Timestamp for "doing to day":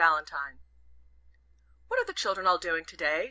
2.57-3.19